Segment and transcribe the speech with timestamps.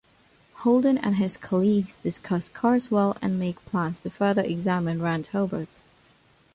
[0.63, 5.83] Holden and his colleagues discuss Karswell and make plans to further examine Rand Hobart.